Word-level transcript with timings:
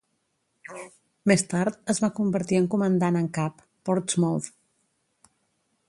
Més 1.31 1.43
tard 1.51 1.93
es 1.95 2.01
va 2.05 2.09
convertir 2.21 2.59
en 2.61 2.65
comandant 2.77 3.21
en 3.21 3.31
cap, 3.39 3.63
Portsmouth. 3.91 4.53